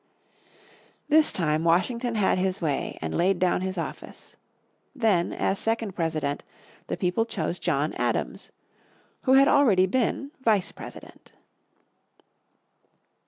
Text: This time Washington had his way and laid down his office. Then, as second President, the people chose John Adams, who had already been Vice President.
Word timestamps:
This 1.09 1.31
time 1.31 1.63
Washington 1.63 2.15
had 2.15 2.39
his 2.39 2.59
way 2.59 2.97
and 3.03 3.13
laid 3.15 3.37
down 3.37 3.61
his 3.61 3.77
office. 3.77 4.35
Then, 4.95 5.31
as 5.31 5.59
second 5.59 5.91
President, 5.93 6.43
the 6.87 6.97
people 6.97 7.23
chose 7.23 7.59
John 7.59 7.93
Adams, 7.93 8.49
who 9.25 9.33
had 9.33 9.47
already 9.47 9.85
been 9.85 10.31
Vice 10.43 10.71
President. 10.71 11.33